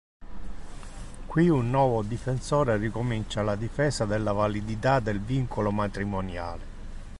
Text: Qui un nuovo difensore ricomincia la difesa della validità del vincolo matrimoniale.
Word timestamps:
Qui 1.27 1.49
un 1.51 1.69
nuovo 1.69 2.01
difensore 2.01 2.75
ricomincia 2.77 3.43
la 3.43 3.55
difesa 3.55 4.05
della 4.05 4.31
validità 4.31 4.99
del 4.99 5.19
vincolo 5.21 5.69
matrimoniale. 5.69 6.63